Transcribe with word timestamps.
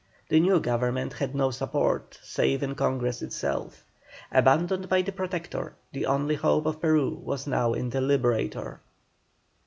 The 0.29 0.39
new 0.39 0.59
Government 0.59 1.13
had 1.13 1.35
no 1.35 1.51
support, 1.51 2.17
save 2.23 2.63
in 2.63 2.73
Congress 2.73 3.21
itself. 3.21 3.85
Abandoned 4.31 4.89
by 4.89 5.03
the 5.03 5.11
Protector, 5.11 5.75
the 5.93 6.07
only 6.07 6.33
hope 6.33 6.65
of 6.65 6.81
Peru 6.81 7.21
was 7.23 7.45
now 7.45 7.73
in 7.73 7.91
the 7.91 8.01
Liberator. 8.01 8.79